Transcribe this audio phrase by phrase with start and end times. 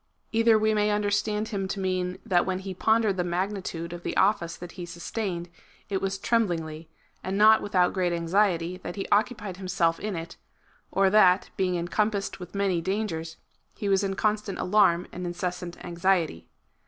[0.31, 4.15] Either we may understand him to mean, that when he pondered the magnitude of the
[4.17, 5.47] oflSce that he sustained,
[5.89, 6.89] it was tremblingly,
[7.23, 10.37] and not without great anxiety, that he occupied himself in it;
[10.89, 13.37] or that, being encompassed with many dangers,
[13.75, 16.47] he was in constant alarm and incessant anxiety.